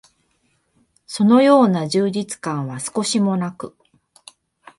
[1.05, 3.77] そのような充実感は少しも無く、